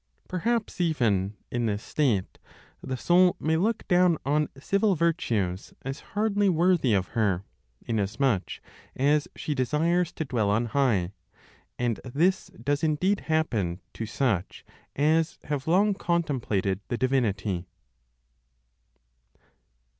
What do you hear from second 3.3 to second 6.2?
may look down on civil virtues as